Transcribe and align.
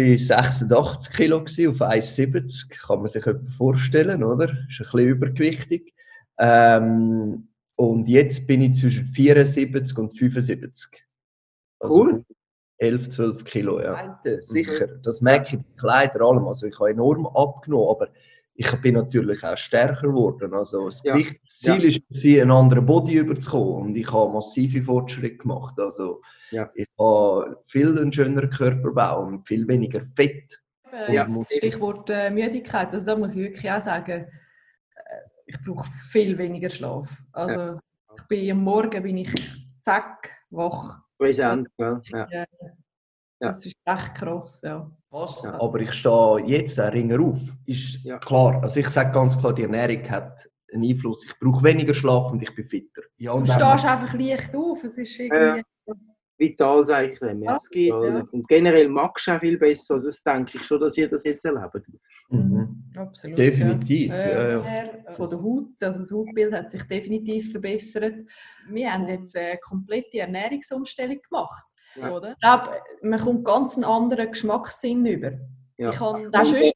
bei 0.00 0.16
86 0.16 1.12
Kilo 1.14 1.38
auf 1.38 1.46
1,70. 1.46 2.70
Kann 2.86 3.00
man 3.00 3.08
sich 3.08 3.26
etwas 3.26 3.54
vorstellen, 3.54 4.24
oder? 4.24 4.44
Ist 4.44 4.54
ein 4.54 4.66
bisschen 4.66 4.98
übergewichtig. 4.98 5.94
Ähm, 6.38 7.48
und 7.76 8.08
jetzt 8.08 8.46
bin 8.46 8.62
ich 8.62 8.80
zwischen 8.80 9.04
74 9.04 9.98
und 9.98 10.16
75. 10.16 11.06
Also 11.80 11.94
Cool. 11.94 12.24
11, 12.78 13.10
12 13.10 13.44
Kilo, 13.44 13.80
ja. 13.80 14.18
Sicher, 14.40 14.86
das 14.86 15.20
merke 15.20 15.56
ich 15.56 15.62
bei 15.62 15.76
Kleidern 15.76 16.22
allem. 16.22 16.48
Also 16.48 16.66
ich 16.66 16.78
habe 16.78 16.90
enorm 16.90 17.26
abgenommen, 17.26 17.88
aber 17.90 18.08
ich 18.54 18.70
bin 18.82 18.94
natürlich 18.94 19.42
auch 19.44 19.56
stärker 19.56 20.08
geworden. 20.08 20.52
Also 20.52 20.86
das, 20.86 21.02
Ja. 21.02 21.14
Gewicht, 21.14 21.40
das 21.44 21.58
Ziel 21.58 21.84
ist, 21.84 22.00
sie 22.10 22.40
einen 22.40 22.50
anderen 22.50 22.84
Body 22.84 23.14
überzukommen 23.16 23.88
und 23.88 23.96
ich 23.96 24.10
habe 24.12 24.32
massive 24.32 24.82
Fortschritte 24.82 25.36
gemacht. 25.38 25.78
Also 25.78 26.20
Ja. 26.50 26.70
ich 26.74 26.86
habe 26.98 27.56
viel 27.66 27.98
einen 27.98 28.12
schöneren 28.12 28.50
Körperbau 28.50 29.26
und 29.26 29.46
viel 29.48 29.66
weniger 29.66 30.02
Fett. 30.14 30.60
Äh, 30.92 31.14
Ja. 31.14 31.24
das 31.24 31.52
Stichwort 31.56 32.10
äh, 32.10 32.30
Müdigkeit, 32.30 32.92
also 32.92 33.06
da 33.06 33.16
muss 33.16 33.36
ich 33.36 33.42
wirklich 33.42 33.70
auch 33.70 33.80
sagen, 33.80 34.26
äh, 34.96 35.20
ich 35.46 35.56
brauche 35.64 35.88
viel 36.10 36.36
weniger 36.36 36.68
Schlaf. 36.68 37.22
Also 37.32 37.78
ich 38.16 38.26
bin 38.28 38.50
am 38.50 38.62
Morgen 38.62 39.02
bin 39.02 39.18
ich 39.18 39.32
zack, 39.80 40.30
wach. 40.50 40.98
Präsent, 41.18 41.68
ja. 41.78 42.00
ja. 42.30 42.44
Äh, 43.40 43.46
Das 43.46 43.64
ist 43.66 43.74
echt 43.84 44.14
krass, 44.14 44.60
ja. 44.64 44.90
Ja. 45.12 45.60
aber 45.60 45.80
ich 45.80 45.92
stehe 45.92 46.38
jetzt 46.46 46.78
auch 46.80 46.92
ringer 46.92 47.20
auf. 47.20 47.40
Ist 47.66 48.04
Ja. 48.04 48.18
klar. 48.18 48.62
Also 48.62 48.78
ich 48.80 48.88
sage 48.88 49.10
ganz 49.12 49.36
klar, 49.38 49.52
die 49.54 49.62
Ernährung 49.62 50.08
hat 50.08 50.48
einen 50.72 50.84
Einfluss. 50.84 51.24
Ich 51.24 51.36
brauche 51.40 51.64
weniger 51.64 51.92
Schlaf 51.94 52.30
und 52.30 52.42
ich 52.42 52.54
bin 52.54 52.64
fitter. 52.68 53.02
Ja, 53.16 53.36
Du 53.36 53.44
stehst 53.44 53.60
einfach 53.84 54.14
leicht 54.14 54.54
auf, 54.54 54.84
es 54.84 54.96
ist 54.98 55.18
irgendwie... 55.18 55.62
Vital, 56.38 56.86
sage 56.86 57.10
ich. 57.12 57.20
Ja. 57.20 57.32
Ja, 57.32 57.56
Es 57.56 57.68
geht, 57.68 57.88
ja. 57.90 58.26
Und 58.32 58.48
generell 58.48 58.88
magst 58.88 59.26
du 59.26 59.32
auch 59.32 59.40
viel 59.40 59.58
besser. 59.58 59.94
Also 59.94 60.08
das 60.08 60.22
denke 60.22 60.56
ich 60.56 60.62
schon, 60.64 60.80
dass 60.80 60.96
ihr 60.96 61.06
das 61.06 61.22
jetzt 61.24 61.44
erlebt. 61.44 61.86
Mhm. 62.30 62.82
Absolut. 62.96 63.38
Definitiv, 63.38 64.08
Ja. 64.10 64.16
ja, 64.30 64.48
ja. 64.52 64.60
Äh, 64.62 65.12
Von 65.12 65.28
der 65.28 65.42
Haut, 65.42 65.66
also 65.82 65.98
das 65.98 66.10
Hautbild 66.10 66.54
hat 66.54 66.70
sich 66.70 66.82
definitiv 66.84 67.50
verbessert. 67.50 68.14
Wir 68.70 68.90
haben 68.90 69.06
jetzt 69.08 69.36
eine 69.36 69.58
komplette 69.58 70.20
Ernährungsumstellung 70.20 71.18
gemacht. 71.28 71.66
Ja. 71.96 72.10
Oder? 72.16 72.32
Ich 72.32 72.38
glaube, 72.40 72.70
man 73.02 73.18
kommt 73.20 73.44
ganz 73.44 73.76
einen 73.76 73.84
anderen 73.84 74.30
Geschmackssinn 74.30 75.04
über. 75.06 75.32
Ja. 75.76 75.88
Ich 75.88 75.98
habe 76.00 76.30
auch 76.32 76.44
sonst 76.44 76.74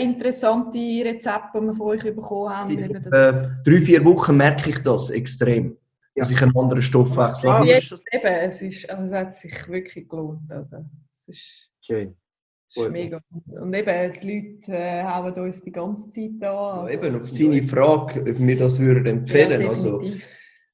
interessante 0.00 0.78
Rezepte, 1.04 1.58
die 1.60 1.66
wir 1.66 1.74
von 1.74 1.86
euch 1.88 2.02
bekommen 2.02 2.56
haben. 2.56 2.78
Seit 2.78 3.06
das- 3.06 3.34
äh, 3.34 3.48
drei, 3.64 3.80
vier 3.80 4.04
Wochen 4.04 4.36
merke 4.36 4.70
ich 4.70 4.78
das 4.82 5.10
extrem. 5.10 5.76
Ja. 6.14 6.22
Dass 6.22 6.30
ich 6.30 6.40
einen 6.40 6.56
anderen 6.56 6.80
Stoffwechsel 6.80 7.48
Ja, 7.50 7.58
habe. 7.58 7.66
jetzt 7.66 7.92
eben, 8.12 8.26
es, 8.26 8.62
ist, 8.62 8.88
also 8.88 9.02
es 9.02 9.12
hat 9.12 9.34
sich 9.34 9.68
wirklich 9.68 10.08
gelohnt. 10.08 10.50
Also, 10.50 10.76
es 11.12 11.28
ist, 11.28 11.70
Schön. 11.82 12.16
es 12.70 12.76
ist 12.78 12.90
mega. 12.90 13.20
Und 13.60 13.74
eben, 13.74 14.12
die 14.22 14.58
Leute 14.62 14.72
äh, 14.72 15.02
hauen 15.02 15.34
uns 15.34 15.60
die 15.60 15.72
ganze 15.72 16.08
Zeit 16.08 16.30
an. 16.36 16.40
Ja, 16.40 16.72
Also, 16.72 16.88
eben 16.94 17.20
auf 17.20 17.30
seine 17.30 17.62
Frage, 17.62 18.20
ob 18.20 18.38
wir 18.38 18.58
das 18.58 18.78
würden 18.78 19.06
empfehlen. 19.06 19.60
Ja, 19.60 19.68
also, 19.68 20.00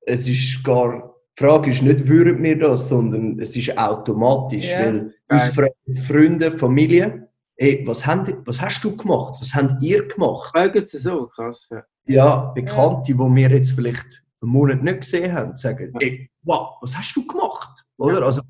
es 0.00 0.26
ist 0.26 0.64
gar, 0.64 1.14
die 1.38 1.44
Frage 1.44 1.70
ist 1.70 1.82
nicht, 1.82 2.08
würden 2.08 2.42
wir 2.42 2.58
das, 2.58 2.88
sondern 2.88 3.38
es 3.38 3.56
ist 3.56 3.76
automatisch. 3.78 4.68
Ja. 4.68 4.80
Weil 4.86 5.14
unsere 5.30 5.52
Fre- 5.52 6.02
Freunde, 6.06 6.50
Familie, 6.50 7.28
hey, 7.56 7.82
was, 7.86 8.04
haben, 8.06 8.42
was 8.44 8.60
hast 8.60 8.82
du 8.82 8.96
gemacht? 8.96 9.34
Was 9.40 9.54
habt 9.54 9.80
ihr 9.82 10.06
gemacht? 10.08 10.50
Fragen 10.50 10.84
Sie 10.84 10.98
so, 10.98 11.26
krass. 11.28 11.68
Ja. 11.70 11.82
Ja, 12.06 12.36
Bekannte, 12.54 13.02
die 13.12 13.18
wir 13.18 13.50
jetzt 13.50 13.72
vielleicht 13.72 14.22
einen 14.40 14.50
Monat 14.50 14.82
nicht 14.82 15.02
gesehen 15.02 15.32
haben, 15.32 15.56
sagen, 15.56 15.92
Ja. 15.94 16.06
ey, 16.08 16.30
wow, 16.42 16.76
was 16.80 16.96
hast 16.96 17.14
du 17.14 17.26
gemacht? 17.26 17.84
Oder? 17.98 18.22
Also 18.24 18.40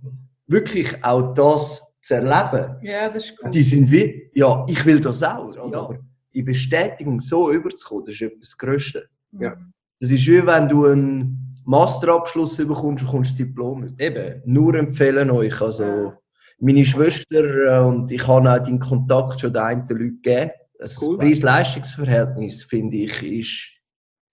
wirklich 0.46 1.04
auch 1.04 1.34
das 1.34 1.82
zu 2.00 2.14
erleben. 2.14 2.76
Ja, 2.82 3.08
das 3.08 3.24
ist 3.26 3.34
cool. 3.42 3.50
Die 3.50 3.62
sind 3.62 3.90
wie, 3.90 4.30
ja, 4.34 4.64
ich 4.68 4.84
will 4.86 5.00
das 5.00 5.22
auch. 5.22 5.44
Also, 5.46 5.70
Ja. 5.70 5.80
Aber 5.80 5.98
die 6.32 6.42
Bestätigung 6.42 7.20
so 7.20 7.50
überzukommen, 7.50 8.06
das 8.06 8.14
ist 8.14 8.22
etwas 8.22 8.56
Größte. 8.56 9.08
Ja. 9.32 9.56
Das 10.00 10.10
ist 10.10 10.26
wie 10.26 10.46
wenn 10.46 10.68
du 10.68 10.86
einen 10.86 11.47
Masterabschluss 11.68 12.56
bekommst 12.56 13.04
und 13.04 13.10
kommst 13.10 13.30
das 13.32 13.36
Diplom 13.36 13.80
mit. 13.80 14.00
Eben, 14.00 14.40
nur 14.46 14.74
empfehlen 14.74 15.30
euch. 15.30 15.60
Also, 15.60 16.14
meine 16.58 16.84
Schwester 16.84 17.44
äh, 17.44 17.86
und 17.86 18.10
ich 18.10 18.26
habe 18.26 18.50
auch 18.50 18.62
den 18.62 18.78
Kontakt 18.78 19.40
schon 19.40 19.52
den 19.52 19.62
einen 19.62 19.80
Leuten 19.82 20.22
gegeben. 20.22 20.50
Das 20.78 21.00
Cool. 21.00 21.18
Preis-Leistungs-Verhältnis, 21.18 22.62
finde 22.62 22.96
ich, 22.96 23.22
ist 23.22 23.68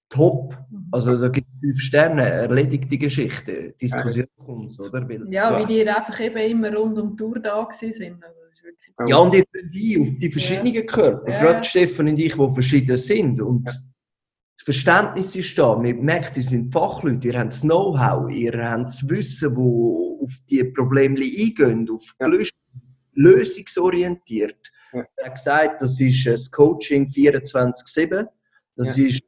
top. 0.10 0.58
Also, 0.92 1.18
da 1.18 1.28
gibt 1.28 1.48
es 1.56 1.60
fünf 1.60 1.82
Sterne, 1.82 2.24
erledigte 2.24 2.98
Geschichte. 2.98 3.74
Diskussion 3.82 4.28
kommt, 4.38 4.80
oder? 4.80 5.10
Weil, 5.10 5.30
Ja, 5.30 5.52
weil 5.52 5.68
die 5.68 5.88
einfach 5.88 6.18
eben 6.22 6.38
immer 6.38 6.74
rund 6.74 6.98
um 6.98 7.10
die 7.12 7.16
Tour 7.18 7.40
da 7.40 7.62
gewesen 7.62 7.92
sind. 7.92 8.24
Also, 8.24 9.10
Ja, 9.10 9.18
und 9.18 9.34
ihr 9.34 9.44
könnt 9.52 9.76
ein 9.76 10.02
auf 10.02 10.18
die 10.20 10.32
verschiedenen 10.32 10.86
Körper. 10.86 11.30
Ja. 11.30 11.42
Gerade 11.42 11.64
Stefan 11.66 12.08
und 12.08 12.18
ich, 12.18 12.34
die 12.34 12.54
verschieden 12.54 12.96
sind. 12.96 13.42
Und 13.42 13.70
das 14.66 14.76
Verständnis 14.76 15.36
ist 15.36 15.58
da. 15.60 15.76
Man 15.76 16.00
merkt, 16.02 16.38
ihr 16.38 16.44
sind 16.44 16.72
Fachleute, 16.72 17.28
ihr 17.28 17.40
habt 17.40 17.54
das 17.54 17.62
Know-how, 17.62 18.32
ihr 18.32 18.58
habt 18.68 18.86
das 18.86 19.08
Wissen, 19.08 19.56
wo 19.56 20.20
auf 20.24 20.32
die 20.50 20.64
Probleme 20.64 21.20
eingehen, 21.20 21.88
auf 21.90 22.16
Ja. 22.20 22.28
Lös 22.28 22.50
lösungsorientiert. 23.14 24.58
Ja. 24.92 25.06
Er 25.18 25.26
hat 25.28 25.36
gesagt, 25.36 25.82
das 25.82 26.00
ist 26.00 26.26
das 26.26 26.52
Coaching 26.52 27.06
24-7. 27.06 28.28
Das 28.76 28.98
ist 28.98 29.22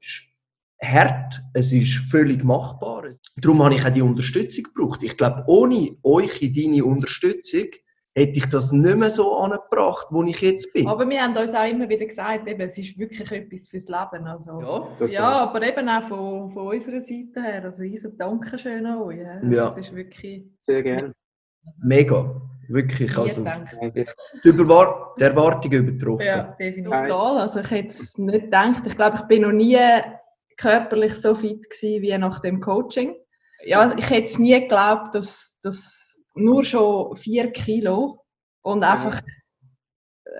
hart, 0.82 1.42
es 1.54 1.72
ist 1.72 1.96
völlig 2.10 2.44
machbar. 2.44 3.06
Darum 3.38 3.64
habe 3.64 3.76
ich 3.76 3.86
auch 3.86 3.94
die 3.94 4.02
Unterstützung 4.02 4.66
gebraucht. 4.66 5.04
Ich 5.04 5.16
glaube, 5.16 5.44
ohne 5.48 5.96
euch 6.04 6.42
in 6.42 6.54
deine 6.54 6.84
Unterstützung 6.84 7.68
hätte 8.18 8.40
ich 8.40 8.46
das 8.48 8.72
nicht 8.72 8.98
mehr 8.98 9.12
so 9.12 9.38
angebracht, 9.38 10.08
wo 10.10 10.24
ich 10.24 10.42
jetzt 10.42 10.74
bin. 10.74 10.88
Aber 10.88 11.08
wir 11.08 11.22
haben 11.22 11.38
uns 11.38 11.54
auch 11.54 11.70
immer 11.70 11.88
wieder 11.88 12.06
gesagt, 12.06 12.48
eben, 12.48 12.62
es 12.62 12.78
ist 12.78 12.98
wirklich 12.98 13.32
etwas 13.32 13.68
fürs 13.68 13.88
Leben. 13.88 14.26
Also, 14.26 14.90
ja. 15.00 15.06
ja. 15.08 15.30
aber 15.44 15.62
eben 15.62 15.88
auch 15.88 16.04
von, 16.04 16.50
von 16.50 16.68
unserer 16.70 17.00
Seite 17.00 17.42
her. 17.44 17.64
Also, 17.66 17.84
riesen 17.84 18.18
Dankeschön 18.18 18.86
an 18.88 19.02
euch. 19.04 19.20
Ja. 19.20 19.44
Ja. 19.44 19.66
Das 19.66 19.78
ist 19.78 19.96
wirklich 19.96 20.50
Sehr 20.62 20.82
gerne. 20.82 21.14
Mega. 21.84 22.42
Wirklich. 22.70 23.16
Also, 23.16 23.46
die, 23.94 24.06
Überwar 24.44 25.14
die 25.20 25.24
Erwartungen 25.24 25.88
übertroffen. 25.88 26.26
Ja, 26.26 26.56
definitiv. 26.60 26.92
Total. 26.92 27.38
Also, 27.38 27.60
ich 27.60 27.72
hätte 27.72 27.88
es 27.88 28.18
nicht 28.18 28.46
gedacht. 28.46 28.82
Ich 28.88 28.96
glaube, 28.96 29.18
ich 29.18 29.24
bin 29.28 29.44
noch 29.44 29.52
nie 29.52 29.78
körperlich 30.58 31.14
so 31.14 31.36
fit 31.36 31.70
gewesen 31.70 32.02
wie 32.02 32.18
nach 32.18 32.40
dem 32.40 32.60
Coaching. 32.62 33.16
Ja, 33.64 33.94
ich 33.98 34.10
hätte 34.10 34.24
es 34.24 34.38
nie 34.40 34.60
geglaubt, 34.60 35.16
dass, 35.16 35.58
dass 35.62 36.22
nur 36.36 36.64
schon 36.64 37.16
vier 37.16 37.52
Kilo 37.52 38.24
und 38.62 38.84
einfach. 38.84 39.20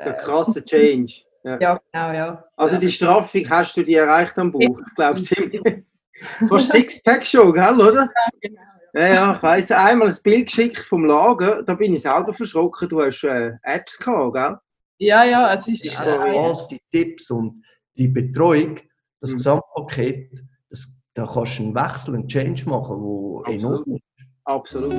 So 0.04 0.10
ein 0.10 0.18
krasser 0.18 0.64
Change. 0.64 1.22
Ja. 1.44 1.60
Ja, 1.60 1.82
genau, 1.92 2.12
ja. 2.12 2.46
Also 2.56 2.78
die 2.78 2.92
Straffung 2.92 3.50
hast 3.50 3.76
du 3.78 3.84
die 3.84 3.96
erreicht 3.96 4.38
am 4.38 4.52
Bauch, 4.52 4.80
ich 4.86 4.96
glaube 4.96 5.20
ziemlich. 5.20 5.62
Fast 6.50 6.72
Sixpack 6.72 7.26
schon, 7.26 7.54
gell, 7.54 7.80
oder? 7.80 8.10
genau. 8.42 8.62
Ja, 8.94 9.08
ja, 9.14 9.36
ich 9.36 9.44
weiss, 9.44 9.72
einmal 9.72 10.08
ein 10.10 10.16
Bild 10.24 10.48
geschickt 10.48 10.80
vom 10.80 11.06
Lager, 11.06 11.62
da 11.64 11.76
bin 11.76 11.94
ich 11.94 12.02
selber 12.02 12.34
verschrocken, 12.34 12.90
du 12.90 13.02
hast 13.02 13.24
äh, 13.24 13.52
Apps 13.62 14.00
gehabt, 14.00 14.34
gell? 14.34 14.58
Ja, 15.00 15.24
ja, 15.24 15.54
es 15.54 15.68
ist. 15.68 15.86
Ja, 15.86 16.26
äh, 16.26 16.38
alles 16.38 16.68
die 16.68 16.80
Tipps 16.92 17.30
und 17.30 17.64
die 17.96 18.08
Betreuung, 18.08 18.80
das 19.22 19.32
Mhm. 19.32 19.36
Gesamtpaket, 19.38 20.44
da 21.18 21.26
kannst 21.26 21.58
du 21.58 21.64
einen 21.64 21.74
Wechsel, 21.74 22.14
einen 22.14 22.28
Change 22.28 22.70
machen, 22.70 23.44
der 23.48 23.56
enorm 23.56 23.84
ist. 23.88 24.04
Absolut. 24.46 24.94